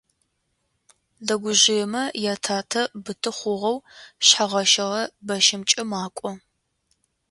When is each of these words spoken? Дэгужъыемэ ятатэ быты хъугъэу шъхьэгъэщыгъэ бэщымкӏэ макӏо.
Дэгужъыемэ 1.25 2.03
ятатэ 2.33 2.81
быты 3.03 3.31
хъугъэу 3.37 3.77
шъхьэгъэщыгъэ 4.25 5.01
бэщымкӏэ 5.25 5.83
макӏо. 5.89 6.31